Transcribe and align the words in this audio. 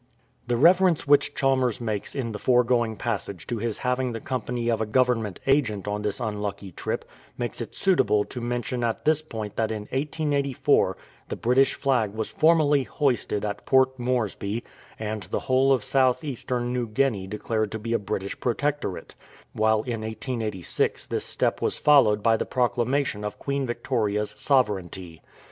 The 0.47 0.57
reference 0.57 1.05
which 1.05 1.35
Chalmers 1.35 1.79
makes 1.79 2.15
in 2.15 2.31
the 2.31 2.39
foregoing 2.39 2.95
passage 2.95 3.45
to 3.45 3.57
his 3.59 3.77
having 3.77 4.13
the 4.13 4.19
company 4.19 4.67
of 4.67 4.81
a 4.81 4.87
Government 4.87 5.39
agent 5.45 5.87
on 5.87 6.01
this 6.01 6.19
unlucky 6.19 6.71
trip 6.71 7.05
makes 7.37 7.61
it 7.61 7.75
suitable 7.75 8.25
to 8.25 8.41
mention 8.41 8.83
at 8.83 9.05
this 9.05 9.21
point 9.21 9.57
that 9.57 9.71
in 9.71 9.81
1884 9.83 10.97
the 11.27 11.35
British 11.35 11.75
flag 11.75 12.15
was 12.15 12.31
formally 12.31 12.81
hoisted 12.81 13.45
at 13.45 13.67
Port 13.67 13.99
Moresby, 13.99 14.63
and 14.97 15.21
the 15.25 15.41
whole 15.41 15.71
of 15.71 15.83
South 15.83 16.23
eastern 16.23 16.73
New 16.73 16.87
Guinea 16.87 17.27
declared 17.27 17.71
to 17.71 17.77
be 17.77 17.93
a 17.93 17.99
British 17.99 18.39
Protectorate; 18.39 19.13
while 19.53 19.83
in 19.83 20.01
1886 20.01 21.05
this 21.05 21.25
step 21.25 21.61
was 21.61 21.77
followed 21.77 22.23
by 22.23 22.35
the 22.37 22.45
proclamation 22.47 23.23
of 23.23 23.37
Queen 23.37 23.67
Victoria'*s 23.67 24.33
sovereignty. 24.35 25.21